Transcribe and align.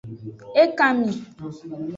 Ekanmi. 0.63 1.13